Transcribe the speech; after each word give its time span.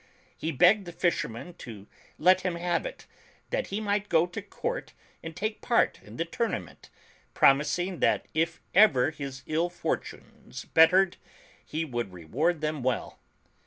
He 0.35 0.51
begged 0.51 0.85
the 0.87 0.91
fishermen 0.91 1.53
to 1.59 1.85
let 2.17 2.41
him 2.41 2.55
have 2.55 2.87
it, 2.87 3.05
that 3.51 3.67
he 3.67 3.79
might 3.79 4.09
go 4.09 4.25
to 4.25 4.41
Court 4.41 4.93
and 5.21 5.35
take 5.35 5.61
part 5.61 5.99
in 6.01 6.17
the 6.17 6.25
tournament, 6.25 6.89
promising 7.35 7.99
that 7.99 8.25
if 8.33 8.59
ever 8.73 9.11
his 9.11 9.43
ill 9.45 9.69
fortunes 9.69 10.65
bet 10.65 10.89
tered, 10.89 11.13
he 11.63 11.85
would 11.85 12.13
reward 12.13 12.61
them 12.61 12.81
well. 12.81 13.19